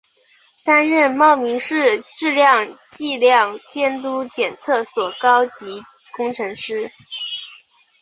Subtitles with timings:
[0.65, 5.79] 担任茂名市质量计量监督检测所高级
[6.15, 6.91] 工程师。